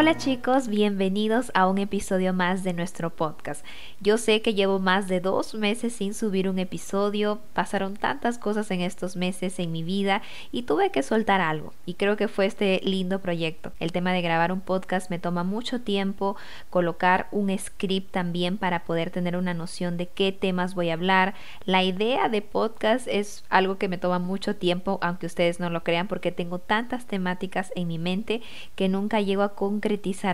Hola 0.00 0.16
chicos, 0.16 0.68
bienvenidos 0.68 1.52
a 1.52 1.68
un 1.68 1.76
episodio 1.76 2.32
más 2.32 2.64
de 2.64 2.72
nuestro 2.72 3.10
podcast. 3.10 3.62
Yo 4.00 4.16
sé 4.16 4.40
que 4.40 4.54
llevo 4.54 4.78
más 4.78 5.08
de 5.08 5.20
dos 5.20 5.52
meses 5.52 5.92
sin 5.92 6.14
subir 6.14 6.48
un 6.48 6.58
episodio, 6.58 7.38
pasaron 7.52 7.98
tantas 7.98 8.38
cosas 8.38 8.70
en 8.70 8.80
estos 8.80 9.14
meses 9.14 9.58
en 9.58 9.72
mi 9.72 9.82
vida 9.82 10.22
y 10.52 10.62
tuve 10.62 10.90
que 10.90 11.02
soltar 11.02 11.42
algo 11.42 11.74
y 11.84 11.94
creo 11.94 12.16
que 12.16 12.28
fue 12.28 12.46
este 12.46 12.80
lindo 12.82 13.18
proyecto. 13.20 13.72
El 13.78 13.92
tema 13.92 14.14
de 14.14 14.22
grabar 14.22 14.52
un 14.52 14.62
podcast 14.62 15.10
me 15.10 15.18
toma 15.18 15.44
mucho 15.44 15.82
tiempo, 15.82 16.34
colocar 16.70 17.28
un 17.30 17.54
script 17.58 18.10
también 18.10 18.56
para 18.56 18.84
poder 18.84 19.10
tener 19.10 19.36
una 19.36 19.52
noción 19.52 19.98
de 19.98 20.06
qué 20.06 20.32
temas 20.32 20.74
voy 20.74 20.88
a 20.88 20.94
hablar. 20.94 21.34
La 21.66 21.82
idea 21.82 22.30
de 22.30 22.40
podcast 22.40 23.06
es 23.06 23.44
algo 23.50 23.76
que 23.76 23.88
me 23.88 23.98
toma 23.98 24.18
mucho 24.18 24.56
tiempo, 24.56 24.98
aunque 25.02 25.26
ustedes 25.26 25.60
no 25.60 25.68
lo 25.68 25.84
crean, 25.84 26.08
porque 26.08 26.32
tengo 26.32 26.58
tantas 26.58 27.04
temáticas 27.04 27.70
en 27.76 27.86
mi 27.86 27.98
mente 27.98 28.40
que 28.76 28.88
nunca 28.88 29.20
llego 29.20 29.42
a 29.42 29.54
con 29.54 29.82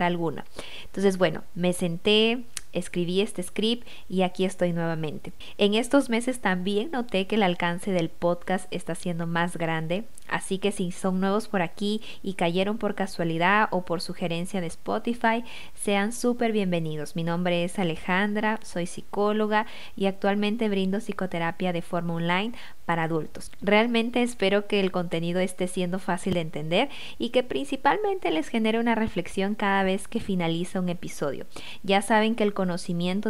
alguna. 0.03 0.45
Entonces, 0.85 1.19
bueno, 1.19 1.45
me 1.55 1.73
senté, 1.73 2.45
escribí 2.77 3.21
este 3.21 3.43
script 3.43 3.87
y 4.09 4.23
aquí 4.23 4.45
estoy 4.45 4.73
nuevamente. 4.73 5.33
En 5.59 5.75
estos 5.75 6.09
meses 6.09 6.41
también 6.41 6.91
noté 6.91 7.27
que 7.27 7.37
el 7.37 7.43
alcance 7.43 7.91
del 7.91 8.11
podcast 8.11 8.67
está 8.71 8.95
siendo 8.95 9.27
más 9.27 9.57
grande, 9.57 10.05
así 10.29 10.59
que 10.59 10.73
si 10.73 10.93
son 10.93 11.21
nuevos 11.21 11.49
por 11.49 11.63
aquí 11.63 12.03
y 12.23 12.35
cayeron 12.35 12.79
por 12.79 12.95
casualidad 12.95 13.69
o 13.71 13.85
por 13.85 14.01
sugerencia 14.01 14.61
de 14.61 14.67
Spotify, 14.67 15.45
sean 15.75 16.13
súper 16.13 16.53
bienvenidos. 16.53 17.17
Mi 17.17 17.25
nombre 17.25 17.65
es 17.65 17.79
Alejandra, 17.79 18.61
soy 18.63 18.87
psicóloga 18.87 19.67
y 19.97 20.07
actualmente 20.07 20.69
brindo 20.69 21.01
psicoterapia 21.01 21.73
de 21.73 21.83
forma 21.83 22.15
online 22.15 22.53
para 22.85 23.05
adultos. 23.05 23.51
Realmente 23.61 24.23
espero 24.23 24.67
que 24.67 24.81
el 24.81 24.93
contenido 24.93 25.41
esté 25.41 25.67
siendo 25.67 25.99
fácil 25.99 26.35
de 26.35 26.41
entender 26.41 26.89
y 27.19 27.31
que 27.31 27.43
principalmente 27.43 28.31
les 28.31 28.49
genere 28.49 28.79
una 28.79 28.95
reflexión 28.95 29.55
cada 29.55 29.83
vez 29.83 30.09
que 30.09 30.21
finaliza 30.21 30.81
un 30.81 30.89
episodio. 30.89 31.47
Ya 31.83 32.01
saben 32.01 32.35
que 32.37 32.45
el 32.45 32.55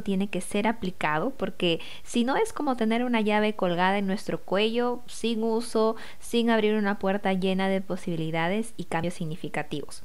tiene 0.03 0.29
que 0.29 0.41
ser 0.41 0.67
aplicado 0.67 1.31
porque 1.31 1.81
si 2.03 2.25
no 2.25 2.37
es 2.37 2.53
como 2.53 2.77
tener 2.77 3.05
una 3.05 3.20
llave 3.20 3.55
colgada 3.55 3.98
en 3.98 4.06
nuestro 4.06 4.41
cuello 4.41 5.01
sin 5.06 5.43
uso, 5.43 5.97
sin 6.19 6.51
abrir 6.51 6.75
una 6.75 6.98
puerta 6.98 7.33
llena 7.33 7.69
de 7.69 7.81
posibilidades 7.81 8.75
y 8.77 8.84
cambios 8.84 9.15
significativos. 9.15 10.03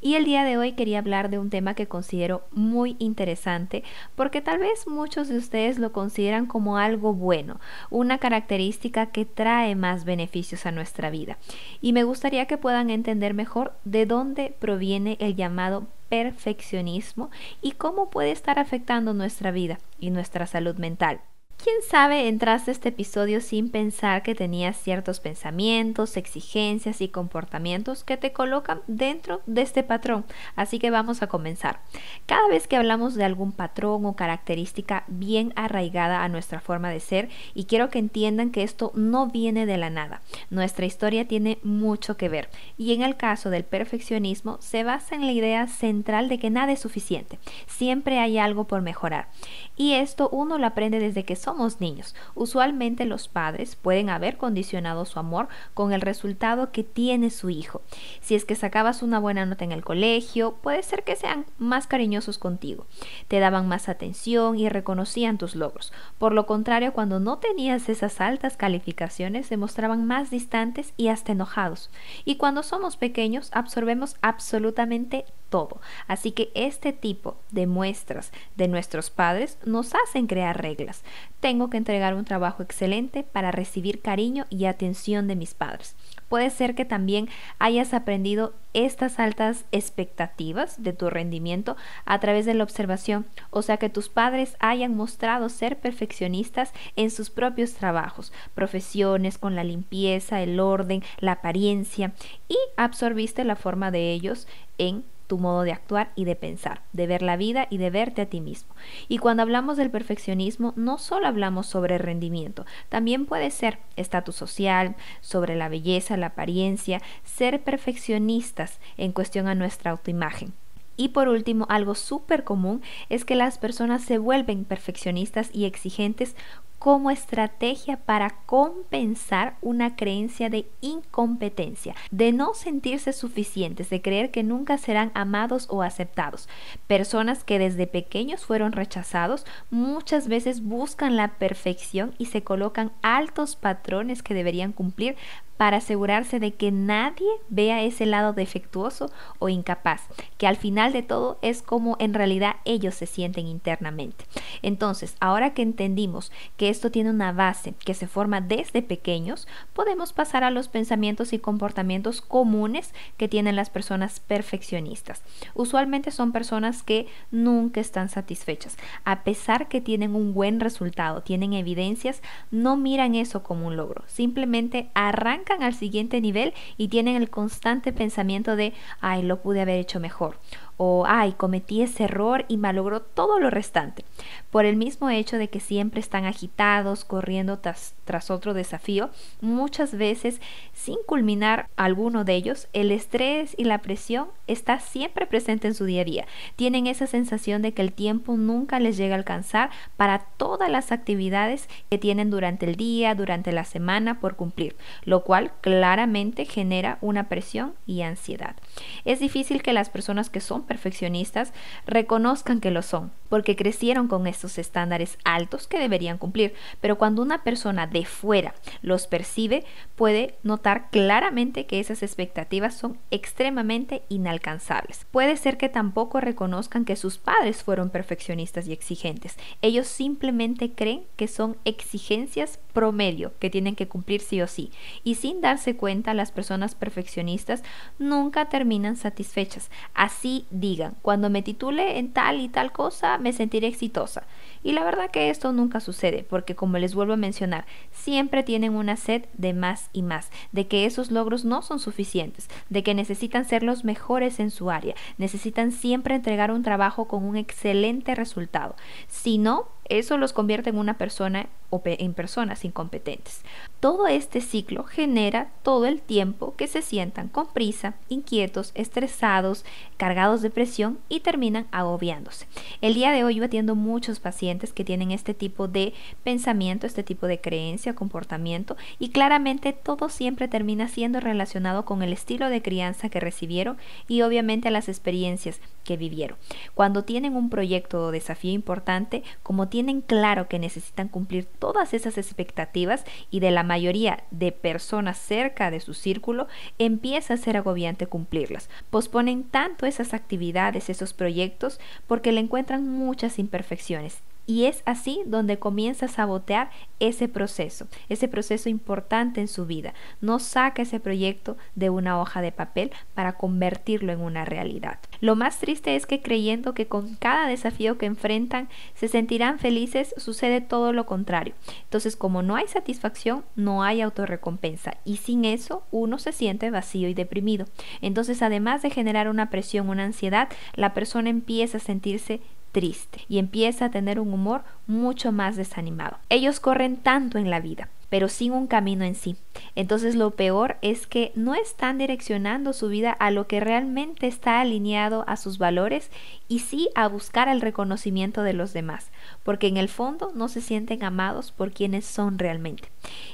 Y 0.00 0.14
el 0.14 0.24
día 0.24 0.44
de 0.44 0.56
hoy 0.56 0.72
quería 0.72 0.98
hablar 0.98 1.30
de 1.30 1.38
un 1.38 1.50
tema 1.50 1.74
que 1.74 1.86
considero 1.86 2.42
muy 2.52 2.96
interesante 2.98 3.84
porque 4.14 4.40
tal 4.40 4.58
vez 4.58 4.86
muchos 4.86 5.28
de 5.28 5.38
ustedes 5.38 5.78
lo 5.78 5.92
consideran 5.92 6.46
como 6.46 6.76
algo 6.76 7.14
bueno, 7.14 7.60
una 7.90 8.18
característica 8.18 9.06
que 9.06 9.24
trae 9.24 9.74
más 9.74 10.04
beneficios 10.04 10.66
a 10.66 10.72
nuestra 10.72 11.10
vida. 11.10 11.38
Y 11.80 11.92
me 11.92 12.04
gustaría 12.04 12.46
que 12.46 12.58
puedan 12.58 12.90
entender 12.90 13.34
mejor 13.34 13.74
de 13.84 14.06
dónde 14.06 14.54
proviene 14.58 15.16
el 15.20 15.36
llamado 15.36 15.86
perfeccionismo 16.08 17.30
y 17.60 17.72
cómo 17.72 18.10
puede 18.10 18.30
estar 18.30 18.58
afectando 18.58 19.14
nuestra 19.14 19.50
vida 19.50 19.78
y 19.98 20.10
nuestra 20.10 20.46
salud 20.46 20.76
mental. 20.76 21.20
¿Quién 21.62 21.76
sabe 21.88 22.28
entraste 22.28 22.70
a 22.70 22.72
este 22.72 22.90
episodio 22.90 23.40
sin 23.40 23.70
pensar 23.70 24.22
que 24.22 24.34
tenías 24.34 24.76
ciertos 24.76 25.20
pensamientos, 25.20 26.18
exigencias 26.18 27.00
y 27.00 27.08
comportamientos 27.08 28.04
que 28.04 28.18
te 28.18 28.32
colocan 28.34 28.82
dentro 28.86 29.40
de 29.46 29.62
este 29.62 29.82
patrón? 29.82 30.26
Así 30.56 30.78
que 30.78 30.90
vamos 30.90 31.22
a 31.22 31.28
comenzar. 31.28 31.80
Cada 32.26 32.46
vez 32.48 32.66
que 32.66 32.76
hablamos 32.76 33.14
de 33.14 33.24
algún 33.24 33.52
patrón 33.52 34.04
o 34.04 34.14
característica 34.14 35.04
bien 35.06 35.54
arraigada 35.56 36.22
a 36.22 36.28
nuestra 36.28 36.60
forma 36.60 36.90
de 36.90 37.00
ser, 37.00 37.30
y 37.54 37.64
quiero 37.64 37.88
que 37.88 37.98
entiendan 37.98 38.50
que 38.50 38.62
esto 38.62 38.92
no 38.94 39.28
viene 39.28 39.64
de 39.64 39.78
la 39.78 39.88
nada, 39.88 40.20
nuestra 40.50 40.84
historia 40.84 41.26
tiene 41.26 41.58
mucho 41.62 42.18
que 42.18 42.28
ver. 42.28 42.50
Y 42.76 42.92
en 42.92 43.02
el 43.02 43.16
caso 43.16 43.48
del 43.48 43.64
perfeccionismo 43.64 44.58
se 44.60 44.84
basa 44.84 45.14
en 45.14 45.24
la 45.24 45.32
idea 45.32 45.66
central 45.66 46.28
de 46.28 46.38
que 46.38 46.50
nada 46.50 46.72
es 46.72 46.80
suficiente, 46.80 47.38
siempre 47.66 48.18
hay 48.18 48.36
algo 48.36 48.64
por 48.64 48.82
mejorar. 48.82 49.28
Y 49.76 49.94
esto 49.94 50.28
uno 50.28 50.58
lo 50.58 50.66
aprende 50.66 50.98
desde 50.98 51.24
que 51.24 51.36
somos 51.44 51.80
niños. 51.80 52.14
Usualmente 52.34 53.04
los 53.04 53.28
padres 53.28 53.76
pueden 53.76 54.10
haber 54.10 54.36
condicionado 54.36 55.04
su 55.04 55.18
amor 55.18 55.48
con 55.74 55.92
el 55.92 56.00
resultado 56.00 56.72
que 56.72 56.84
tiene 56.84 57.30
su 57.30 57.50
hijo. 57.50 57.82
Si 58.20 58.34
es 58.34 58.44
que 58.44 58.54
sacabas 58.54 59.02
una 59.02 59.18
buena 59.18 59.46
nota 59.46 59.64
en 59.64 59.72
el 59.72 59.84
colegio, 59.84 60.54
puede 60.62 60.82
ser 60.82 61.04
que 61.04 61.16
sean 61.16 61.46
más 61.58 61.86
cariñosos 61.86 62.38
contigo. 62.38 62.86
Te 63.28 63.40
daban 63.40 63.68
más 63.68 63.88
atención 63.88 64.58
y 64.58 64.68
reconocían 64.68 65.38
tus 65.38 65.54
logros. 65.54 65.92
Por 66.18 66.32
lo 66.32 66.46
contrario, 66.46 66.92
cuando 66.92 67.20
no 67.20 67.38
tenías 67.38 67.88
esas 67.88 68.20
altas 68.20 68.56
calificaciones, 68.56 69.46
se 69.46 69.56
mostraban 69.56 70.06
más 70.06 70.30
distantes 70.30 70.94
y 70.96 71.08
hasta 71.08 71.32
enojados. 71.32 71.90
Y 72.24 72.36
cuando 72.36 72.62
somos 72.62 72.96
pequeños, 72.96 73.50
absorbemos 73.52 74.16
absolutamente 74.22 75.26
todo. 75.54 75.80
Así 76.08 76.32
que 76.32 76.50
este 76.56 76.92
tipo 76.92 77.36
de 77.52 77.68
muestras 77.68 78.32
de 78.56 78.66
nuestros 78.66 79.10
padres 79.10 79.56
nos 79.64 79.92
hacen 79.94 80.26
crear 80.26 80.60
reglas. 80.60 81.04
Tengo 81.38 81.70
que 81.70 81.76
entregar 81.76 82.16
un 82.16 82.24
trabajo 82.24 82.64
excelente 82.64 83.22
para 83.22 83.52
recibir 83.52 84.02
cariño 84.02 84.46
y 84.50 84.64
atención 84.64 85.28
de 85.28 85.36
mis 85.36 85.54
padres. 85.54 85.94
Puede 86.28 86.50
ser 86.50 86.74
que 86.74 86.84
también 86.84 87.28
hayas 87.60 87.94
aprendido 87.94 88.52
estas 88.72 89.20
altas 89.20 89.64
expectativas 89.70 90.82
de 90.82 90.92
tu 90.92 91.08
rendimiento 91.08 91.76
a 92.04 92.18
través 92.18 92.46
de 92.46 92.54
la 92.54 92.64
observación, 92.64 93.24
o 93.50 93.62
sea 93.62 93.76
que 93.76 93.90
tus 93.90 94.08
padres 94.08 94.56
hayan 94.58 94.96
mostrado 94.96 95.48
ser 95.48 95.78
perfeccionistas 95.78 96.72
en 96.96 97.12
sus 97.12 97.30
propios 97.30 97.74
trabajos, 97.74 98.32
profesiones 98.56 99.38
con 99.38 99.54
la 99.54 99.62
limpieza, 99.62 100.42
el 100.42 100.58
orden, 100.58 101.04
la 101.20 101.32
apariencia 101.32 102.12
y 102.48 102.56
absorbiste 102.76 103.44
la 103.44 103.54
forma 103.54 103.92
de 103.92 104.10
ellos 104.10 104.48
en 104.78 105.04
tu 105.26 105.38
modo 105.38 105.62
de 105.62 105.72
actuar 105.72 106.12
y 106.14 106.24
de 106.24 106.36
pensar, 106.36 106.82
de 106.92 107.06
ver 107.06 107.22
la 107.22 107.36
vida 107.36 107.66
y 107.70 107.78
de 107.78 107.90
verte 107.90 108.22
a 108.22 108.26
ti 108.26 108.40
mismo. 108.40 108.74
Y 109.08 109.18
cuando 109.18 109.42
hablamos 109.42 109.76
del 109.76 109.90
perfeccionismo, 109.90 110.72
no 110.76 110.98
solo 110.98 111.26
hablamos 111.26 111.66
sobre 111.66 111.98
rendimiento, 111.98 112.66
también 112.88 113.26
puede 113.26 113.50
ser 113.50 113.78
estatus 113.96 114.36
social, 114.36 114.96
sobre 115.20 115.56
la 115.56 115.68
belleza, 115.68 116.16
la 116.16 116.26
apariencia, 116.26 117.00
ser 117.24 117.62
perfeccionistas 117.62 118.80
en 118.96 119.12
cuestión 119.12 119.48
a 119.48 119.54
nuestra 119.54 119.90
autoimagen. 119.90 120.52
Y 120.96 121.08
por 121.08 121.28
último, 121.28 121.66
algo 121.68 121.94
súper 121.94 122.44
común 122.44 122.82
es 123.08 123.24
que 123.24 123.34
las 123.34 123.58
personas 123.58 124.02
se 124.02 124.18
vuelven 124.18 124.64
perfeccionistas 124.64 125.50
y 125.52 125.64
exigentes 125.64 126.36
como 126.84 127.10
estrategia 127.10 127.96
para 127.96 128.28
compensar 128.44 129.56
una 129.62 129.96
creencia 129.96 130.50
de 130.50 130.66
incompetencia, 130.82 131.94
de 132.10 132.30
no 132.30 132.52
sentirse 132.52 133.14
suficientes, 133.14 133.88
de 133.88 134.02
creer 134.02 134.30
que 134.30 134.42
nunca 134.42 134.76
serán 134.76 135.10
amados 135.14 135.66
o 135.70 135.80
aceptados. 135.80 136.46
Personas 136.86 137.42
que 137.42 137.58
desde 137.58 137.86
pequeños 137.86 138.44
fueron 138.44 138.72
rechazados 138.72 139.46
muchas 139.70 140.28
veces 140.28 140.62
buscan 140.62 141.16
la 141.16 141.28
perfección 141.38 142.14
y 142.18 142.26
se 142.26 142.42
colocan 142.42 142.92
altos 143.00 143.56
patrones 143.56 144.22
que 144.22 144.34
deberían 144.34 144.72
cumplir 144.72 145.16
para 145.56 145.76
asegurarse 145.78 146.40
de 146.40 146.54
que 146.54 146.72
nadie 146.72 147.28
vea 147.48 147.82
ese 147.82 148.06
lado 148.06 148.32
defectuoso 148.32 149.10
o 149.38 149.48
incapaz, 149.48 150.02
que 150.36 150.46
al 150.46 150.56
final 150.56 150.92
de 150.92 151.02
todo 151.02 151.38
es 151.42 151.62
como 151.62 151.96
en 152.00 152.14
realidad 152.14 152.56
ellos 152.64 152.94
se 152.94 153.06
sienten 153.06 153.46
internamente. 153.46 154.24
Entonces, 154.62 155.16
ahora 155.20 155.54
que 155.54 155.62
entendimos 155.62 156.32
que 156.56 156.68
esto 156.74 156.90
tiene 156.90 157.10
una 157.10 157.30
base 157.30 157.74
que 157.84 157.94
se 157.94 158.08
forma 158.08 158.40
desde 158.40 158.82
pequeños, 158.82 159.46
podemos 159.72 160.12
pasar 160.12 160.42
a 160.42 160.50
los 160.50 160.66
pensamientos 160.66 161.32
y 161.32 161.38
comportamientos 161.38 162.20
comunes 162.20 162.92
que 163.16 163.28
tienen 163.28 163.54
las 163.54 163.70
personas 163.70 164.18
perfeccionistas. 164.18 165.22
Usualmente 165.54 166.10
son 166.10 166.32
personas 166.32 166.82
que 166.82 167.06
nunca 167.30 167.80
están 167.80 168.08
satisfechas. 168.08 168.76
A 169.04 169.22
pesar 169.22 169.68
que 169.68 169.80
tienen 169.80 170.16
un 170.16 170.34
buen 170.34 170.58
resultado, 170.58 171.22
tienen 171.22 171.52
evidencias, 171.52 172.22
no 172.50 172.76
miran 172.76 173.14
eso 173.14 173.44
como 173.44 173.68
un 173.68 173.76
logro. 173.76 174.02
Simplemente 174.08 174.90
arrancan 174.94 175.62
al 175.62 175.74
siguiente 175.74 176.20
nivel 176.20 176.54
y 176.76 176.88
tienen 176.88 177.14
el 177.14 177.30
constante 177.30 177.92
pensamiento 177.92 178.56
de, 178.56 178.72
ay, 179.00 179.22
lo 179.22 179.42
pude 179.42 179.60
haber 179.60 179.78
hecho 179.78 180.00
mejor 180.00 180.40
o 180.76 181.04
ay, 181.06 181.32
cometí 181.32 181.82
ese 181.82 182.04
error 182.04 182.44
y 182.48 182.56
malogró 182.56 183.00
todo 183.00 183.38
lo 183.38 183.50
restante, 183.50 184.04
por 184.50 184.64
el 184.64 184.76
mismo 184.76 185.10
hecho 185.10 185.38
de 185.38 185.48
que 185.48 185.60
siempre 185.60 186.00
están 186.00 186.24
agitados, 186.24 187.04
corriendo 187.04 187.58
tras, 187.58 187.94
tras 188.04 188.30
otro 188.30 188.54
desafío, 188.54 189.10
muchas 189.40 189.96
veces 189.96 190.40
sin 190.72 190.96
culminar 191.06 191.68
alguno 191.76 192.24
de 192.24 192.34
ellos, 192.34 192.68
el 192.72 192.90
estrés 192.90 193.54
y 193.56 193.64
la 193.64 193.78
presión 193.78 194.28
está 194.46 194.80
siempre 194.80 195.26
presente 195.26 195.68
en 195.68 195.74
su 195.74 195.84
día 195.84 196.02
a 196.02 196.04
día. 196.04 196.26
Tienen 196.56 196.86
esa 196.86 197.06
sensación 197.06 197.62
de 197.62 197.72
que 197.72 197.82
el 197.82 197.92
tiempo 197.92 198.36
nunca 198.36 198.80
les 198.80 198.96
llega 198.96 199.14
a 199.14 199.18
alcanzar 199.18 199.70
para 199.96 200.20
todas 200.36 200.70
las 200.70 200.92
actividades 200.92 201.68
que 201.90 201.98
tienen 201.98 202.30
durante 202.30 202.66
el 202.66 202.76
día, 202.76 203.14
durante 203.14 203.52
la 203.52 203.64
semana 203.64 204.20
por 204.20 204.36
cumplir, 204.36 204.76
lo 205.04 205.24
cual 205.24 205.52
claramente 205.60 206.44
genera 206.44 206.98
una 207.00 207.28
presión 207.28 207.74
y 207.86 208.02
ansiedad. 208.02 208.56
Es 209.04 209.20
difícil 209.20 209.62
que 209.62 209.72
las 209.72 209.90
personas 209.90 210.30
que 210.30 210.40
son 210.40 210.63
perfeccionistas 210.64 211.52
reconozcan 211.86 212.60
que 212.60 212.70
lo 212.70 212.82
son, 212.82 213.12
porque 213.28 213.56
crecieron 213.56 214.08
con 214.08 214.26
estos 214.26 214.58
estándares 214.58 215.18
altos 215.24 215.66
que 215.66 215.78
deberían 215.78 216.18
cumplir. 216.18 216.54
Pero 216.80 216.98
cuando 216.98 217.22
una 217.22 217.42
persona 217.42 217.86
de 217.86 218.04
fuera 218.04 218.54
los 218.82 219.06
percibe, 219.06 219.64
puede 219.96 220.36
notar 220.42 220.90
claramente 220.90 221.66
que 221.66 221.80
esas 221.80 222.02
expectativas 222.02 222.74
son 222.74 222.98
extremadamente 223.10 224.02
inalcanzables. 224.08 225.06
Puede 225.10 225.36
ser 225.36 225.56
que 225.56 225.68
tampoco 225.68 226.20
reconozcan 226.20 226.84
que 226.84 226.96
sus 226.96 227.18
padres 227.18 227.62
fueron 227.62 227.90
perfeccionistas 227.90 228.68
y 228.68 228.72
exigentes. 228.72 229.36
Ellos 229.62 229.86
simplemente 229.86 230.72
creen 230.72 231.04
que 231.16 231.28
son 231.28 231.56
exigencias 231.64 232.58
promedio 232.72 233.32
que 233.38 233.50
tienen 233.50 233.76
que 233.76 233.88
cumplir 233.88 234.20
sí 234.20 234.42
o 234.42 234.46
sí. 234.46 234.70
Y 235.04 235.14
sin 235.14 235.40
darse 235.40 235.76
cuenta, 235.76 236.12
las 236.12 236.32
personas 236.32 236.74
perfeccionistas 236.74 237.62
nunca 237.98 238.48
terminan 238.48 238.96
satisfechas. 238.96 239.70
Así 239.94 240.46
digan, 240.54 240.96
cuando 241.02 241.30
me 241.30 241.42
titule 241.42 241.98
en 241.98 242.12
tal 242.12 242.40
y 242.40 242.48
tal 242.48 242.72
cosa, 242.72 243.18
me 243.18 243.32
sentiré 243.32 243.66
exitosa. 243.66 244.26
Y 244.64 244.72
la 244.72 244.82
verdad 244.82 245.10
que 245.10 245.30
esto 245.30 245.52
nunca 245.52 245.78
sucede, 245.78 246.24
porque 246.28 246.56
como 246.56 246.78
les 246.78 246.94
vuelvo 246.94 247.12
a 247.12 247.18
mencionar, 247.18 247.66
siempre 247.92 248.42
tienen 248.42 248.74
una 248.74 248.96
sed 248.96 249.26
de 249.34 249.52
más 249.52 249.90
y 249.92 250.02
más, 250.02 250.30
de 250.52 250.66
que 250.66 250.86
esos 250.86 251.10
logros 251.10 251.44
no 251.44 251.62
son 251.62 251.78
suficientes, 251.78 252.48
de 252.70 252.82
que 252.82 252.94
necesitan 252.94 253.44
ser 253.44 253.62
los 253.62 253.84
mejores 253.84 254.40
en 254.40 254.50
su 254.50 254.70
área, 254.70 254.94
necesitan 255.18 255.70
siempre 255.70 256.14
entregar 256.14 256.50
un 256.50 256.62
trabajo 256.62 257.06
con 257.06 257.24
un 257.24 257.36
excelente 257.36 258.14
resultado. 258.14 258.74
Si 259.06 259.36
no, 259.36 259.68
eso 259.86 260.16
los 260.16 260.32
convierte 260.32 260.70
en 260.70 260.78
una 260.78 260.96
persona 260.96 261.46
o 261.68 261.82
en 261.84 262.14
personas 262.14 262.64
incompetentes. 262.64 263.42
Todo 263.80 264.06
este 264.06 264.40
ciclo 264.40 264.84
genera 264.84 265.50
todo 265.62 265.86
el 265.86 266.00
tiempo 266.00 266.54
que 266.56 266.68
se 266.68 266.80
sientan 266.80 267.28
con 267.28 267.48
prisa, 267.48 267.94
inquietos, 268.08 268.70
estresados, 268.74 269.64
cargados 269.96 270.40
de 270.40 270.50
presión 270.50 270.98
y 271.08 271.20
terminan 271.20 271.66
agobiándose. 271.70 272.46
El 272.80 272.94
día 272.94 273.12
de 273.12 273.24
hoy 273.24 273.34
yo 273.34 273.44
atiendo 273.44 273.74
muchos 273.74 274.20
pacientes 274.20 274.53
que 274.72 274.84
tienen 274.84 275.10
este 275.10 275.34
tipo 275.34 275.68
de 275.68 275.92
pensamiento, 276.22 276.86
este 276.86 277.02
tipo 277.02 277.26
de 277.26 277.40
creencia, 277.40 277.94
comportamiento 277.94 278.76
y 278.98 279.10
claramente 279.10 279.72
todo 279.72 280.08
siempre 280.08 280.48
termina 280.48 280.88
siendo 280.88 281.20
relacionado 281.20 281.84
con 281.84 282.02
el 282.02 282.12
estilo 282.12 282.48
de 282.48 282.62
crianza 282.62 283.08
que 283.08 283.20
recibieron 283.20 283.76
y 284.08 284.22
obviamente 284.22 284.70
las 284.70 284.88
experiencias 284.88 285.60
que 285.84 285.96
vivieron. 285.96 286.38
Cuando 286.74 287.04
tienen 287.04 287.36
un 287.36 287.50
proyecto 287.50 288.06
o 288.06 288.10
desafío 288.10 288.52
importante, 288.52 289.22
como 289.42 289.68
tienen 289.68 290.00
claro 290.00 290.48
que 290.48 290.58
necesitan 290.58 291.08
cumplir 291.08 291.44
todas 291.44 291.94
esas 291.94 292.18
expectativas 292.18 293.04
y 293.30 293.40
de 293.40 293.50
la 293.50 293.62
mayoría 293.62 294.24
de 294.30 294.52
personas 294.52 295.18
cerca 295.18 295.70
de 295.70 295.80
su 295.80 295.94
círculo, 295.94 296.48
empieza 296.78 297.34
a 297.34 297.38
ser 297.38 297.56
agobiante 297.56 298.06
cumplirlas. 298.06 298.68
Posponen 298.90 299.44
tanto 299.44 299.86
esas 299.86 300.14
actividades, 300.14 300.88
esos 300.88 301.12
proyectos, 301.12 301.78
porque 302.06 302.32
le 302.32 302.40
encuentran 302.40 302.88
muchas 302.88 303.38
imperfecciones 303.38 304.22
y 304.46 304.64
es 304.64 304.82
así 304.84 305.22
donde 305.26 305.58
comienza 305.58 306.06
a 306.06 306.08
sabotear 306.08 306.70
ese 307.00 307.28
proceso, 307.28 307.86
ese 308.08 308.28
proceso 308.28 308.68
importante 308.68 309.40
en 309.40 309.48
su 309.48 309.66
vida. 309.66 309.94
No 310.20 310.38
saca 310.38 310.82
ese 310.82 311.00
proyecto 311.00 311.56
de 311.74 311.90
una 311.90 312.20
hoja 312.20 312.42
de 312.42 312.52
papel 312.52 312.92
para 313.14 313.34
convertirlo 313.34 314.12
en 314.12 314.20
una 314.20 314.44
realidad. 314.44 314.98
Lo 315.20 315.36
más 315.36 315.58
triste 315.58 315.96
es 315.96 316.06
que 316.06 316.22
creyendo 316.22 316.74
que 316.74 316.86
con 316.86 317.14
cada 317.16 317.46
desafío 317.46 317.98
que 317.98 318.06
enfrentan 318.06 318.68
se 318.94 319.08
sentirán 319.08 319.58
felices, 319.58 320.14
sucede 320.16 320.60
todo 320.60 320.92
lo 320.92 321.06
contrario. 321.06 321.54
Entonces, 321.84 322.16
como 322.16 322.42
no 322.42 322.56
hay 322.56 322.68
satisfacción, 322.68 323.44
no 323.56 323.82
hay 323.82 324.00
autorrecompensa 324.00 324.98
y 325.04 325.18
sin 325.18 325.44
eso 325.44 325.84
uno 325.90 326.18
se 326.18 326.32
siente 326.32 326.70
vacío 326.70 327.08
y 327.08 327.14
deprimido. 327.14 327.66
Entonces, 328.00 328.42
además 328.42 328.82
de 328.82 328.90
generar 328.90 329.28
una 329.28 329.50
presión, 329.50 329.88
una 329.88 330.04
ansiedad, 330.04 330.48
la 330.74 330.94
persona 330.94 331.30
empieza 331.30 331.78
a 331.78 331.80
sentirse 331.80 332.40
triste 332.74 333.20
y 333.28 333.38
empieza 333.38 333.86
a 333.86 333.90
tener 333.90 334.20
un 334.20 334.34
humor 334.34 334.64
mucho 334.86 335.32
más 335.32 335.56
desanimado. 335.56 336.18
Ellos 336.28 336.60
corren 336.60 336.98
tanto 336.98 337.38
en 337.38 337.48
la 337.48 337.60
vida, 337.60 337.88
pero 338.10 338.28
sin 338.28 338.52
un 338.52 338.66
camino 338.66 339.04
en 339.04 339.14
sí. 339.14 339.36
Entonces 339.76 340.16
lo 340.16 340.32
peor 340.32 340.76
es 340.82 341.06
que 341.06 341.32
no 341.36 341.54
están 341.54 341.96
direccionando 341.96 342.74
su 342.74 342.88
vida 342.88 343.12
a 343.12 343.30
lo 343.30 343.46
que 343.46 343.60
realmente 343.60 344.26
está 344.26 344.60
alineado 344.60 345.24
a 345.26 345.36
sus 345.36 345.56
valores 345.56 346.10
y 346.48 346.58
sí 346.58 346.90
a 346.94 347.08
buscar 347.08 347.48
el 347.48 347.62
reconocimiento 347.62 348.42
de 348.42 348.52
los 348.52 348.72
demás, 348.72 349.10
porque 349.42 349.66
en 349.66 349.76
el 349.76 349.88
fondo 349.88 350.32
no 350.34 350.48
se 350.48 350.60
sienten 350.60 351.04
amados 351.04 351.52
por 351.52 351.72
quienes 351.72 352.04
son 352.04 352.38
realmente. 352.38 352.88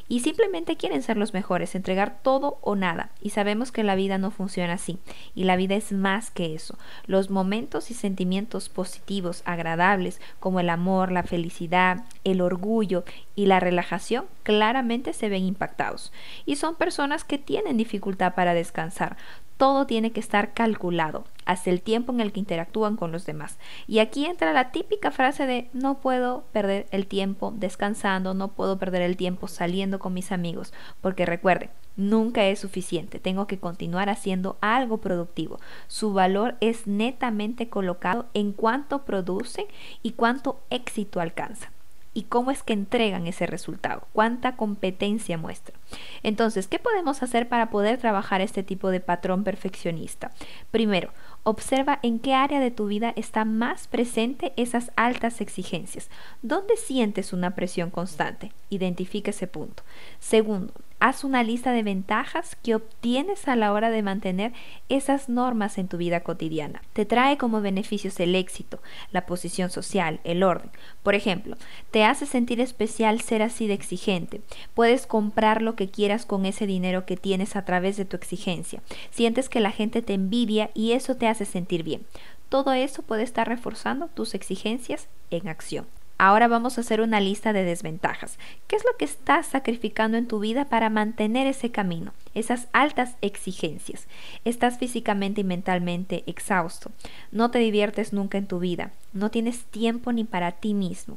Y 0.09 0.21
simplemente 0.21 0.77
quieren 0.77 1.03
ser 1.03 1.17
los 1.17 1.33
mejores, 1.33 1.75
entregar 1.75 2.19
todo 2.23 2.59
o 2.63 2.75
nada. 2.75 3.11
Y 3.21 3.31
sabemos 3.31 3.71
que 3.71 3.85
la 3.85 3.95
vida 3.95 4.19
no 4.19 4.31
funciona 4.31 4.75
así. 4.75 4.99
Y 5.35 5.45
la 5.45 5.57
vida 5.57 5.77
es 5.77 5.93
más 5.93 6.31
que 6.31 6.55
eso. 6.55 6.77
Los 7.07 7.31
momentos 7.31 7.91
y 7.91 7.95
sentimientos 7.95 8.69
positivos, 8.69 9.43
agradables, 9.45 10.21
como 10.41 10.61
el 10.61 10.71
amor, 10.71 11.13
la 11.13 11.23
felicidad, 11.23 12.05
el 12.25 12.41
orgullo 12.41 13.05
y 13.37 13.47
la 13.47 13.61
relajación, 13.61 14.27
claramente 14.43 15.13
se 15.13 15.29
ven 15.29 15.45
impactados. 15.45 16.13
Y 16.45 16.57
son 16.57 16.75
personas 16.75 17.25
que 17.25 17.39
tienen 17.39 17.77
dificultad 17.77 18.35
para 18.35 18.55
descansar 18.55 19.17
todo 19.61 19.85
tiene 19.85 20.11
que 20.11 20.21
estar 20.21 20.55
calculado 20.55 21.27
hasta 21.45 21.69
el 21.69 21.83
tiempo 21.83 22.15
en 22.15 22.21
el 22.21 22.33
que 22.33 22.41
interactúan 22.41 22.97
con 22.97 23.13
los 23.13 23.27
demás. 23.27 23.59
Y 23.87 23.99
aquí 23.99 24.25
entra 24.25 24.55
la 24.55 24.73
típica 24.73 25.11
frase 25.11 25.47
de 25.47 25.69
no 25.75 26.01
puedo 26.01 26.45
perder 26.51 26.87
el 26.93 27.07
tiempo 27.07 27.53
descansando, 27.55 28.33
no 28.33 28.49
puedo 28.53 28.79
perder 28.79 29.03
el 29.03 29.19
tiempo 29.19 29.49
saliendo 29.49 29.99
con 29.99 30.15
mis 30.15 30.33
amigos, 30.33 30.73
porque 31.03 31.27
recuerden, 31.27 31.69
nunca 31.95 32.47
es 32.47 32.59
suficiente, 32.59 33.21
tengo 33.21 33.47
que 33.47 33.59
continuar 33.59 34.09
haciendo 34.09 34.57
algo 34.63 35.03
productivo. 35.03 35.61
Su 35.89 36.15
valor 36.15 36.57
es 36.63 36.87
netamente 36.87 37.69
colocado 37.69 38.31
en 38.33 38.53
cuánto 38.53 39.05
producen 39.05 39.67
y 40.03 40.13
cuánto 40.13 40.63
éxito 40.71 41.21
alcanzan 41.21 41.71
y 42.13 42.25
cómo 42.25 42.51
es 42.51 42.63
que 42.63 42.73
entregan 42.73 43.27
ese 43.27 43.47
resultado, 43.47 44.07
cuánta 44.13 44.57
competencia 44.57 45.39
muestra. 45.39 45.77
Entonces, 46.23 46.67
¿qué 46.67 46.79
podemos 46.79 47.23
hacer 47.23 47.49
para 47.49 47.71
poder 47.71 47.99
trabajar 47.99 48.41
este 48.41 48.63
tipo 48.63 48.91
de 48.91 49.01
patrón 49.01 49.45
perfeccionista? 49.45 50.33
Primero, 50.71 51.13
observa 51.45 52.01
en 52.03 52.19
qué 52.19 52.35
área 52.35 52.61
de 52.61 52.71
tu 52.71 52.87
vida 52.87 53.13
está 53.17 53.45
más 53.45 53.87
presente 53.89 54.53
esas 54.57 54.91
altas 54.97 55.41
exigencias. 55.41 56.11
¿Dónde 56.43 56.77
sientes 56.77 57.33
una 57.33 57.55
presión 57.55 57.91
constante? 57.91 58.53
Identifica 58.71 59.31
ese 59.31 59.47
punto. 59.47 59.83
Segundo, 60.19 60.73
Haz 61.01 61.25
una 61.25 61.43
lista 61.43 61.73
de 61.73 61.83
ventajas 61.83 62.57
que 62.63 62.75
obtienes 62.75 63.49
a 63.49 63.57
la 63.57 63.73
hora 63.73 63.89
de 63.89 64.03
mantener 64.03 64.53
esas 64.91 65.31
normas 65.31 65.79
en 65.79 65.89
tu 65.89 65.97
vida 65.97 66.21
cotidiana. 66.21 66.83
Te 66.93 67.07
trae 67.07 67.39
como 67.39 67.63
beneficios 67.63 68.21
el 68.21 68.35
éxito, 68.35 68.83
la 69.11 69.25
posición 69.25 69.71
social, 69.71 70.21
el 70.25 70.43
orden. 70.43 70.71
Por 71.03 71.15
ejemplo, 71.15 71.57
te 71.91 72.05
hace 72.05 72.27
sentir 72.27 72.61
especial 72.61 73.23
ser 73.23 73.41
así 73.41 73.67
de 73.67 73.73
exigente. 73.73 74.43
Puedes 74.75 75.07
comprar 75.07 75.63
lo 75.63 75.75
que 75.75 75.89
quieras 75.89 76.27
con 76.27 76.45
ese 76.45 76.67
dinero 76.67 77.07
que 77.07 77.17
tienes 77.17 77.57
a 77.57 77.65
través 77.65 77.97
de 77.97 78.05
tu 78.05 78.19
exigencia. 78.19 78.83
Sientes 79.11 79.49
que 79.49 79.61
la 79.61 79.73
gente 79.73 80.03
te 80.03 80.13
envidia 80.13 80.71
y 80.75 80.93
eso 80.93 81.17
te 81.17 81.29
hace 81.29 81.47
sentir 81.47 81.83
bien. 81.83 82.05
Todo 82.51 82.75
eso 82.75 83.03
puede 83.03 83.23
estar 83.23 83.49
reforzando 83.49 84.09
tus 84.09 84.35
exigencias 84.35 85.09
en 85.31 85.49
acción. 85.49 85.87
Ahora 86.23 86.49
vamos 86.49 86.77
a 86.77 86.83
hacer 86.83 87.01
una 87.01 87.19
lista 87.19 87.55
de 87.55 87.65
desventajas. 87.65 88.39
¿Qué 88.67 88.77
es 88.77 88.85
lo 88.85 88.95
que 88.99 89.07
estás 89.07 89.47
sacrificando 89.47 90.19
en 90.19 90.29
tu 90.29 90.39
vida 90.39 90.67
para 90.67 90.91
mantener 90.91 91.47
ese 91.47 91.71
camino, 91.71 92.13
esas 92.35 92.69
altas 92.75 93.17
exigencias? 93.23 94.07
Estás 94.45 94.77
físicamente 94.77 95.41
y 95.41 95.45
mentalmente 95.45 96.23
exhausto. 96.27 96.91
No 97.33 97.51
te 97.51 97.59
diviertes 97.59 98.13
nunca 98.13 98.37
en 98.37 98.49
tu 98.49 98.59
vida. 98.59 98.91
No 99.15 99.31
tienes 99.31 99.65
tiempo 99.65 100.13
ni 100.13 100.25
para 100.25 100.53
ti 100.53 100.75
mismo. 100.75 101.17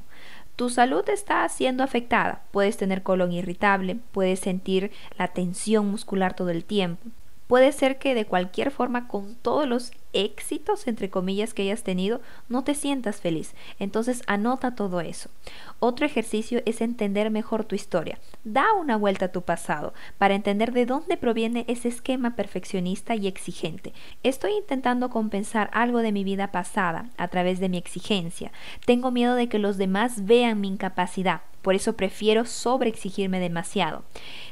Tu 0.56 0.70
salud 0.70 1.04
está 1.10 1.50
siendo 1.50 1.84
afectada. 1.84 2.44
Puedes 2.52 2.78
tener 2.78 3.04
colon 3.04 3.34
irritable, 3.34 3.98
puedes 4.14 4.40
sentir 4.40 4.94
la 5.18 5.28
tensión 5.28 5.92
muscular 5.92 6.34
todo 6.34 6.50
el 6.50 6.64
tiempo. 6.64 7.10
Puede 7.54 7.72
ser 7.72 8.00
que 8.00 8.16
de 8.16 8.26
cualquier 8.26 8.72
forma, 8.72 9.08
con 9.08 9.36
todos 9.36 9.68
los 9.68 9.92
éxitos, 10.12 10.88
entre 10.88 11.12
comillas, 11.12 11.54
que 11.54 11.62
hayas 11.62 11.84
tenido, 11.84 12.20
no 12.50 12.64
te 12.64 12.74
sientas 12.74 13.22
feliz. 13.22 13.54
Entonces 13.78 14.24
anota 14.26 14.74
todo 14.74 15.02
eso. 15.02 15.30
Otro 15.78 16.08
ejercicio 16.08 16.64
es 16.66 16.82
entender 16.82 17.30
mejor 17.30 17.64
tu 17.64 17.76
historia. 17.76 18.18
Da 18.44 18.74
una 18.74 18.98
vuelta 18.98 19.26
a 19.26 19.32
tu 19.32 19.44
pasado 19.44 19.94
para 20.18 20.34
entender 20.34 20.72
de 20.72 20.88
dónde 20.88 21.16
proviene 21.16 21.64
ese 21.68 21.90
esquema 21.90 22.36
perfeccionista 22.36 23.14
y 23.14 23.28
exigente. 23.28 23.94
Estoy 24.24 24.54
intentando 24.54 25.12
compensar 25.12 25.70
algo 25.74 26.00
de 26.00 26.12
mi 26.12 26.24
vida 26.24 26.52
pasada 26.52 27.12
a 27.18 27.28
través 27.28 27.60
de 27.60 27.70
mi 27.70 27.78
exigencia. 27.78 28.52
Tengo 28.88 29.12
miedo 29.12 29.36
de 29.36 29.48
que 29.48 29.60
los 29.60 29.78
demás 29.78 30.26
vean 30.26 30.60
mi 30.60 30.70
incapacidad. 30.70 31.42
Por 31.64 31.74
eso 31.74 31.94
prefiero 31.94 32.46
sobreexigirme 32.46 33.40
demasiado. 33.40 34.04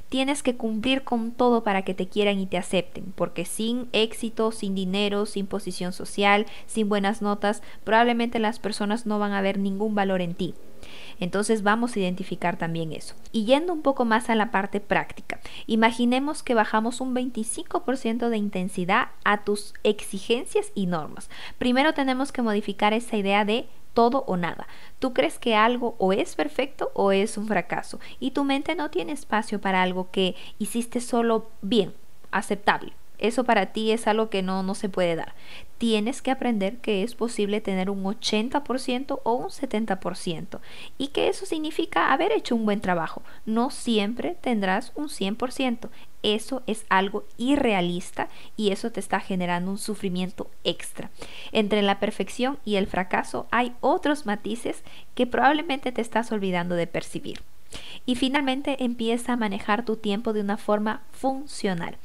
Tienes 0.10 0.42
que 0.42 0.56
cumplir 0.58 1.04
con 1.04 1.32
todo 1.32 1.64
para 1.64 1.84
que 1.84 1.94
te 1.94 2.08
quieran 2.08 2.40
y 2.40 2.48
te 2.48 2.58
acepten, 2.58 3.14
porque 3.16 3.46
sin 3.46 3.88
éxito, 3.94 4.52
sin 4.52 4.74
dinero, 4.74 5.28
sin 5.28 5.46
posición 5.46 5.94
social, 5.94 6.48
sin 6.66 6.90
buenas 6.90 7.22
notas, 7.22 7.62
probablemente 7.84 8.40
las 8.40 8.58
personas 8.58 9.06
no 9.06 9.20
van 9.20 9.34
a 9.34 9.42
ver 9.42 9.60
ningún 9.60 9.94
valor 9.94 10.22
en 10.22 10.34
ti. 10.34 10.56
Entonces 11.20 11.64
vamos 11.64 11.96
a 11.96 12.00
identificar 12.00 12.58
también 12.58 12.92
eso. 12.92 13.16
Y 13.32 13.46
yendo 13.46 13.74
un 13.74 13.82
poco 13.82 14.06
más 14.06 14.30
a 14.30 14.36
la 14.36 14.52
parte 14.52 14.80
práctica, 14.80 15.40
imaginemos 15.68 16.44
que 16.44 16.54
bajamos 16.54 17.02
un 17.02 17.16
25% 17.16 18.30
de 18.30 18.38
intensidad 18.38 19.10
a 19.24 19.44
tus 19.44 19.74
exigencias 19.84 20.72
y 20.76 20.86
normas. 20.86 21.30
Primero 21.58 21.94
tenemos 21.94 22.32
que 22.32 22.42
modificar 22.42 22.94
esa 22.94 23.18
idea 23.18 23.46
de 23.46 23.68
todo 23.94 24.24
o 24.28 24.38
nada. 24.38 24.68
Tú 25.00 25.14
crees 25.14 25.38
que 25.40 25.56
algo 25.56 25.96
o 25.98 26.14
es 26.14 26.36
perfecto 26.36 26.92
o 26.94 27.12
es 27.12 27.38
un 27.38 27.48
fracaso 27.48 28.00
y 28.20 28.32
tu 28.32 28.44
mente 28.44 28.76
no 28.76 28.90
tiene 28.90 29.12
espacio 29.12 29.60
para 29.60 29.82
algo 29.82 30.12
que 30.12 30.36
hiciste 30.60 31.02
solo 31.02 31.50
bien, 31.62 31.94
aceptable. 32.32 32.94
Eso 33.22 33.44
para 33.44 33.68
ti 33.68 33.92
es 33.92 34.08
algo 34.08 34.30
que 34.30 34.42
no, 34.42 34.64
no 34.64 34.76
se 34.76 34.90
puede 34.90 35.16
dar. 35.16 35.34
Tienes 35.78 36.22
que 36.22 36.32
aprender 36.32 36.78
que 36.78 37.04
es 37.04 37.16
posible 37.16 37.62
tener 37.62 37.90
un 37.90 38.04
80% 38.04 39.20
o 39.24 39.34
un 39.34 39.50
70% 39.50 40.60
y 40.98 41.08
que 41.08 41.28
eso 41.30 41.46
significa 41.46 42.12
haber 42.12 42.32
hecho 42.32 42.56
un 42.56 42.66
buen 42.66 42.82
trabajo. 42.82 43.22
No 43.46 43.70
siempre 43.70 44.36
tendrás 44.42 44.92
un 44.96 45.08
100%. 45.08 45.90
Eso 46.24 46.62
es 46.68 46.86
algo 46.90 47.26
irrealista 47.38 48.28
y 48.58 48.72
eso 48.72 48.92
te 48.92 49.00
está 49.00 49.20
generando 49.20 49.72
un 49.72 49.78
sufrimiento 49.78 50.50
extra. 50.64 51.10
Entre 51.52 51.82
la 51.82 52.00
perfección 52.00 52.60
y 52.66 52.76
el 52.76 52.88
fracaso 52.88 53.48
hay 53.52 53.74
otros 53.82 54.26
matices 54.26 54.84
que 55.16 55.26
probablemente 55.26 55.92
te 55.92 56.02
estás 56.02 56.32
olvidando 56.32 56.76
de 56.76 56.88
percibir. 56.88 57.42
Y 58.06 58.16
finalmente 58.16 58.84
empieza 58.84 59.34
a 59.34 59.38
manejar 59.38 59.86
tu 59.86 59.96
tiempo 59.96 60.34
de 60.34 60.42
una 60.42 60.58
forma 60.58 61.02
funcional. 61.12 61.98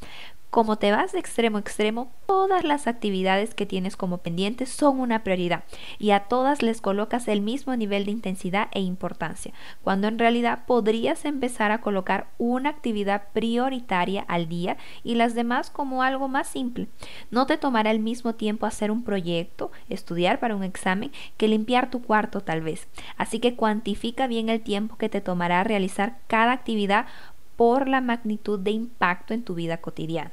Como 0.56 0.76
te 0.76 0.90
vas 0.90 1.12
de 1.12 1.18
extremo 1.18 1.58
a 1.58 1.60
extremo, 1.60 2.10
todas 2.24 2.64
las 2.64 2.86
actividades 2.86 3.54
que 3.54 3.66
tienes 3.66 3.94
como 3.94 4.22
pendientes 4.22 4.70
son 4.70 5.00
una 5.00 5.22
prioridad 5.22 5.64
y 5.98 6.12
a 6.12 6.20
todas 6.20 6.62
les 6.62 6.80
colocas 6.80 7.28
el 7.28 7.42
mismo 7.42 7.76
nivel 7.76 8.06
de 8.06 8.12
intensidad 8.12 8.68
e 8.72 8.80
importancia, 8.80 9.52
cuando 9.84 10.08
en 10.08 10.18
realidad 10.18 10.64
podrías 10.66 11.26
empezar 11.26 11.72
a 11.72 11.82
colocar 11.82 12.28
una 12.38 12.70
actividad 12.70 13.24
prioritaria 13.34 14.24
al 14.28 14.48
día 14.48 14.78
y 15.04 15.16
las 15.16 15.34
demás 15.34 15.68
como 15.68 16.02
algo 16.02 16.26
más 16.26 16.48
simple. 16.48 16.88
No 17.30 17.44
te 17.44 17.58
tomará 17.58 17.90
el 17.90 18.00
mismo 18.00 18.34
tiempo 18.34 18.64
hacer 18.64 18.90
un 18.90 19.04
proyecto, 19.04 19.72
estudiar 19.90 20.40
para 20.40 20.56
un 20.56 20.64
examen, 20.64 21.12
que 21.36 21.48
limpiar 21.48 21.90
tu 21.90 22.00
cuarto 22.00 22.40
tal 22.40 22.62
vez. 22.62 22.88
Así 23.18 23.40
que 23.40 23.56
cuantifica 23.56 24.26
bien 24.26 24.48
el 24.48 24.62
tiempo 24.62 24.96
que 24.96 25.10
te 25.10 25.20
tomará 25.20 25.64
realizar 25.64 26.16
cada 26.28 26.52
actividad 26.52 27.04
por 27.56 27.88
la 27.88 28.00
magnitud 28.00 28.58
de 28.58 28.70
impacto 28.70 29.34
en 29.34 29.42
tu 29.42 29.54
vida 29.54 29.76
cotidiana. 29.82 30.32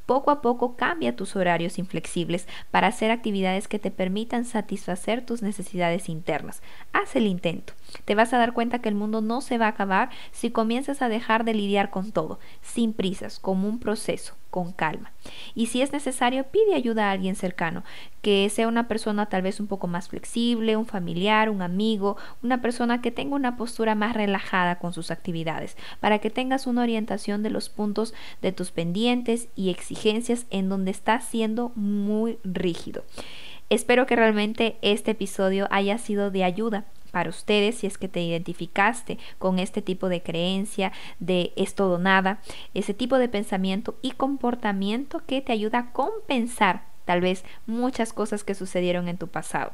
Poco 0.11 0.29
a 0.29 0.41
poco 0.41 0.75
cambia 0.75 1.15
tus 1.15 1.37
horarios 1.37 1.79
inflexibles 1.79 2.45
para 2.69 2.87
hacer 2.87 3.11
actividades 3.11 3.69
que 3.69 3.79
te 3.79 3.91
permitan 3.91 4.43
satisfacer 4.43 5.25
tus 5.25 5.41
necesidades 5.41 6.09
internas. 6.09 6.61
Haz 6.91 7.15
el 7.15 7.27
intento. 7.27 7.71
Te 8.03 8.13
vas 8.13 8.33
a 8.33 8.37
dar 8.37 8.51
cuenta 8.51 8.79
que 8.79 8.89
el 8.89 8.95
mundo 8.95 9.21
no 9.21 9.39
se 9.39 9.57
va 9.57 9.67
a 9.67 9.69
acabar 9.69 10.09
si 10.33 10.51
comienzas 10.51 11.01
a 11.01 11.07
dejar 11.07 11.45
de 11.45 11.53
lidiar 11.53 11.91
con 11.91 12.11
todo, 12.11 12.41
sin 12.61 12.91
prisas, 12.91 13.39
como 13.39 13.69
un 13.69 13.79
proceso 13.79 14.35
con 14.49 14.73
calma. 14.73 15.13
Y 15.55 15.67
si 15.67 15.81
es 15.81 15.93
necesario, 15.93 16.43
pide 16.43 16.75
ayuda 16.75 17.07
a 17.07 17.11
alguien 17.11 17.37
cercano, 17.37 17.85
que 18.21 18.49
sea 18.49 18.67
una 18.67 18.89
persona 18.89 19.27
tal 19.27 19.43
vez 19.43 19.61
un 19.61 19.67
poco 19.67 19.87
más 19.87 20.09
flexible, 20.09 20.75
un 20.75 20.85
familiar, 20.85 21.49
un 21.49 21.61
amigo, 21.61 22.17
una 22.43 22.61
persona 22.61 23.01
que 23.01 23.11
tenga 23.11 23.35
una 23.35 23.55
postura 23.55 23.95
más 23.95 24.13
relajada 24.13 24.77
con 24.77 24.91
sus 24.91 25.09
actividades, 25.09 25.77
para 26.01 26.19
que 26.19 26.29
tengas 26.29 26.67
una 26.67 26.81
orientación 26.81 27.43
de 27.43 27.49
los 27.49 27.69
puntos 27.69 28.13
de 28.41 28.51
tus 28.51 28.71
pendientes 28.71 29.47
y 29.55 29.69
exigencias 29.69 30.00
en 30.49 30.69
donde 30.69 30.91
estás 30.91 31.25
siendo 31.25 31.71
muy 31.75 32.39
rígido. 32.43 33.03
Espero 33.69 34.05
que 34.05 34.15
realmente 34.15 34.77
este 34.81 35.11
episodio 35.11 35.67
haya 35.69 35.97
sido 35.97 36.31
de 36.31 36.43
ayuda 36.43 36.85
para 37.11 37.29
ustedes 37.29 37.75
si 37.75 37.87
es 37.87 37.97
que 37.97 38.07
te 38.07 38.21
identificaste 38.21 39.19
con 39.37 39.59
este 39.59 39.81
tipo 39.81 40.09
de 40.09 40.23
creencia 40.23 40.91
de 41.19 41.53
es 41.55 41.75
todo 41.75 41.99
nada, 41.99 42.41
ese 42.73 42.93
tipo 42.93 43.17
de 43.17 43.29
pensamiento 43.29 43.95
y 44.01 44.11
comportamiento 44.11 45.21
que 45.25 45.41
te 45.41 45.51
ayuda 45.51 45.79
a 45.79 45.91
compensar 45.91 46.85
tal 47.05 47.21
vez 47.21 47.43
muchas 47.65 48.13
cosas 48.13 48.43
que 48.43 48.55
sucedieron 48.55 49.07
en 49.07 49.17
tu 49.17 49.27
pasado. 49.27 49.73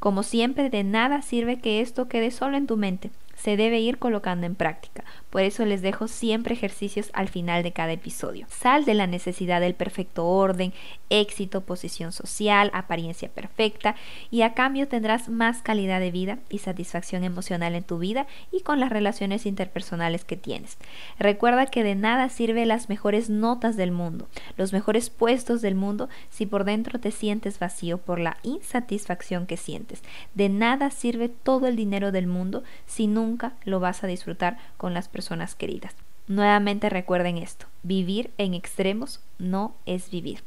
Como 0.00 0.22
siempre, 0.22 0.68
de 0.70 0.84
nada 0.84 1.22
sirve 1.22 1.60
que 1.60 1.80
esto 1.80 2.08
quede 2.08 2.30
solo 2.30 2.56
en 2.56 2.66
tu 2.66 2.76
mente 2.76 3.10
se 3.42 3.56
debe 3.56 3.80
ir 3.80 3.98
colocando 3.98 4.46
en 4.46 4.54
práctica. 4.54 5.02
Por 5.28 5.42
eso 5.42 5.64
les 5.64 5.82
dejo 5.82 6.06
siempre 6.06 6.54
ejercicios 6.54 7.10
al 7.12 7.28
final 7.28 7.64
de 7.64 7.72
cada 7.72 7.90
episodio. 7.90 8.46
Sal 8.48 8.84
de 8.84 8.94
la 8.94 9.08
necesidad 9.08 9.60
del 9.60 9.74
perfecto 9.74 10.26
orden, 10.26 10.72
éxito, 11.10 11.62
posición 11.62 12.12
social, 12.12 12.70
apariencia 12.72 13.28
perfecta 13.28 13.96
y 14.30 14.42
a 14.42 14.54
cambio 14.54 14.86
tendrás 14.86 15.28
más 15.28 15.60
calidad 15.60 15.98
de 15.98 16.12
vida 16.12 16.38
y 16.50 16.58
satisfacción 16.58 17.24
emocional 17.24 17.74
en 17.74 17.82
tu 17.82 17.98
vida 17.98 18.28
y 18.52 18.60
con 18.60 18.78
las 18.78 18.90
relaciones 18.90 19.44
interpersonales 19.44 20.24
que 20.24 20.36
tienes. 20.36 20.78
Recuerda 21.18 21.66
que 21.66 21.82
de 21.82 21.96
nada 21.96 22.28
sirve 22.28 22.64
las 22.64 22.88
mejores 22.88 23.28
notas 23.28 23.76
del 23.76 23.90
mundo, 23.90 24.28
los 24.56 24.72
mejores 24.72 25.10
puestos 25.10 25.62
del 25.62 25.74
mundo 25.74 26.08
si 26.30 26.46
por 26.46 26.62
dentro 26.62 27.00
te 27.00 27.10
sientes 27.10 27.58
vacío 27.58 27.98
por 27.98 28.20
la 28.20 28.36
insatisfacción 28.44 29.46
que 29.46 29.56
sientes. 29.56 30.02
De 30.34 30.48
nada 30.48 30.90
sirve 30.90 31.28
todo 31.28 31.66
el 31.66 31.74
dinero 31.74 32.12
del 32.12 32.28
mundo 32.28 32.62
si 32.86 33.08
nunca 33.08 33.31
lo 33.64 33.80
vas 33.80 34.04
a 34.04 34.06
disfrutar 34.06 34.58
con 34.76 34.94
las 34.94 35.08
personas 35.08 35.54
queridas. 35.54 35.94
Nuevamente 36.28 36.88
recuerden 36.88 37.36
esto, 37.36 37.66
vivir 37.82 38.30
en 38.38 38.54
extremos 38.54 39.20
no 39.38 39.74
es 39.86 40.10
vivir. 40.10 40.42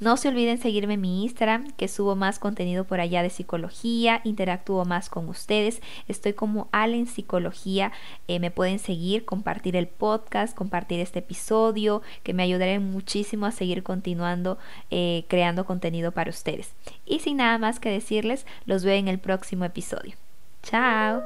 No 0.00 0.16
se 0.16 0.28
olviden 0.28 0.58
seguirme 0.58 0.94
en 0.94 1.00
mi 1.00 1.24
Instagram, 1.24 1.72
que 1.72 1.88
subo 1.88 2.14
más 2.14 2.38
contenido 2.38 2.84
por 2.84 3.00
allá 3.00 3.22
de 3.24 3.30
psicología, 3.30 4.20
interactúo 4.22 4.84
más 4.84 5.08
con 5.08 5.28
ustedes. 5.28 5.82
Estoy 6.06 6.34
como 6.34 6.68
Allen 6.70 7.08
Psicología. 7.08 7.90
Eh, 8.28 8.38
me 8.38 8.52
pueden 8.52 8.78
seguir, 8.78 9.24
compartir 9.24 9.74
el 9.74 9.88
podcast, 9.88 10.56
compartir 10.56 11.00
este 11.00 11.18
episodio, 11.18 12.02
que 12.22 12.32
me 12.32 12.44
ayudaré 12.44 12.78
muchísimo 12.78 13.46
a 13.46 13.50
seguir 13.50 13.82
continuando 13.82 14.58
eh, 14.90 15.24
creando 15.26 15.66
contenido 15.66 16.12
para 16.12 16.30
ustedes. 16.30 16.74
Y 17.04 17.18
sin 17.18 17.38
nada 17.38 17.58
más 17.58 17.80
que 17.80 17.90
decirles, 17.90 18.46
los 18.66 18.84
veo 18.84 18.94
en 18.94 19.08
el 19.08 19.18
próximo 19.18 19.64
episodio. 19.64 20.14
Chao. 20.62 21.22